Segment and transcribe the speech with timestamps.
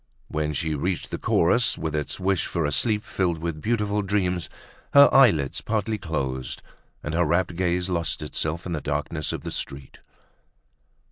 [0.29, 4.49] When she reached the chorus with its wish for a sleep filled with beautiful dreams,
[4.95, 6.63] her eyelids partly closed
[7.03, 9.99] and her rapt gaze lost itself in the darkness of the street.